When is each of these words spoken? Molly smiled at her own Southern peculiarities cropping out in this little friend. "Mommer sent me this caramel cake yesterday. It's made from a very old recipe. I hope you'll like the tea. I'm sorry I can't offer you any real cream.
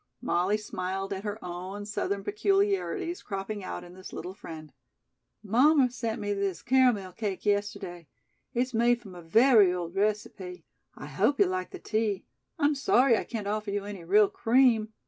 Molly 0.19 0.57
smiled 0.57 1.13
at 1.13 1.23
her 1.23 1.37
own 1.45 1.85
Southern 1.85 2.23
peculiarities 2.23 3.21
cropping 3.21 3.63
out 3.63 3.83
in 3.83 3.93
this 3.93 4.11
little 4.11 4.33
friend. 4.33 4.73
"Mommer 5.43 5.91
sent 5.91 6.19
me 6.19 6.33
this 6.33 6.63
caramel 6.63 7.11
cake 7.11 7.45
yesterday. 7.45 8.07
It's 8.51 8.73
made 8.73 8.99
from 8.99 9.13
a 9.13 9.21
very 9.21 9.71
old 9.71 9.93
recipe. 9.93 10.65
I 10.95 11.05
hope 11.05 11.37
you'll 11.39 11.49
like 11.49 11.69
the 11.69 11.77
tea. 11.77 12.25
I'm 12.57 12.73
sorry 12.73 13.15
I 13.15 13.23
can't 13.23 13.45
offer 13.45 13.69
you 13.69 13.85
any 13.85 14.03
real 14.03 14.27
cream. 14.27 14.91